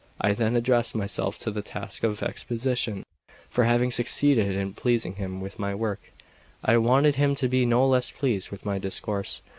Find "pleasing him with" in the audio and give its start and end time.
4.73-5.59